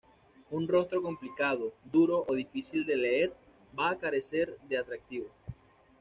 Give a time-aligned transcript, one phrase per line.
[0.49, 3.31] Un rostro complicado, duro, o difícil de leer,
[3.77, 5.29] va a carecer de atractivo.